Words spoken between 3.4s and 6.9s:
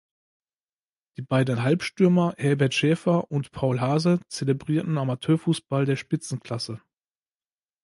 "Paul Haase" zelebrierten Amateurfußball der Spitzenklasse.